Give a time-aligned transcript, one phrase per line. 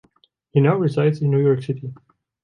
[0.49, 1.93] He now resides in New York City.